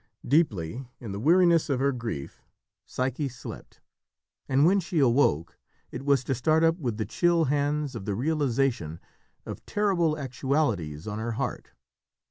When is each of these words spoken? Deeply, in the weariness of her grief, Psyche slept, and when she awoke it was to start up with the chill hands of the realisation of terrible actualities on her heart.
Deeply, 0.27 0.87
in 0.99 1.11
the 1.11 1.19
weariness 1.19 1.69
of 1.69 1.79
her 1.79 1.91
grief, 1.91 2.43
Psyche 2.87 3.29
slept, 3.29 3.81
and 4.49 4.65
when 4.65 4.79
she 4.79 4.97
awoke 4.97 5.59
it 5.91 6.03
was 6.03 6.23
to 6.23 6.33
start 6.33 6.63
up 6.63 6.75
with 6.79 6.97
the 6.97 7.05
chill 7.05 7.45
hands 7.45 7.93
of 7.93 8.05
the 8.05 8.15
realisation 8.15 8.99
of 9.45 9.63
terrible 9.67 10.17
actualities 10.17 11.07
on 11.07 11.19
her 11.19 11.33
heart. 11.33 11.73